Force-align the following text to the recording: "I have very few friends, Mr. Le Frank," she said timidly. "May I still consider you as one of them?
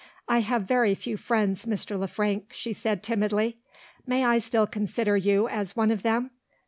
"I 0.27 0.39
have 0.39 0.63
very 0.63 0.95
few 0.95 1.15
friends, 1.15 1.67
Mr. 1.67 1.95
Le 1.95 2.07
Frank," 2.07 2.53
she 2.53 2.73
said 2.73 3.03
timidly. 3.03 3.59
"May 4.07 4.25
I 4.25 4.39
still 4.39 4.65
consider 4.65 5.15
you 5.15 5.47
as 5.47 5.75
one 5.75 5.91
of 5.91 6.01
them? 6.01 6.31